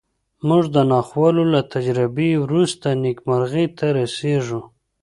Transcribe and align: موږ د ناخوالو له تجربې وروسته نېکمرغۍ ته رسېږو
موږ 0.47 0.63
د 0.75 0.77
ناخوالو 0.91 1.43
له 1.53 1.61
تجربې 1.73 2.31
وروسته 2.43 2.87
نېکمرغۍ 3.03 3.65
ته 3.77 3.85
رسېږو 3.99 4.61